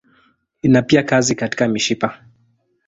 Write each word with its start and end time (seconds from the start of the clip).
Ina 0.61 0.81
pia 0.81 1.03
kazi 1.03 1.35
katika 1.35 1.67
mishipa. 1.67 2.19